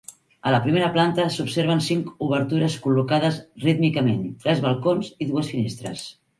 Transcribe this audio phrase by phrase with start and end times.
[0.43, 6.07] A la primera planta s'observen cinc obertures col·locades rítmicament: tres balcons i dues finestres.